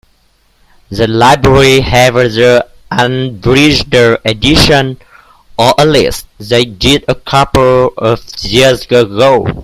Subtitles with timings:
[0.89, 4.97] The library have the unabridged edition,
[5.59, 9.45] or at least they did a couple of years ago.